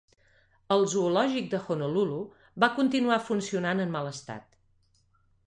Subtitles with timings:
[0.75, 2.17] El zoològic de Honolulu
[2.65, 4.51] va continuar funcionant en mal estat.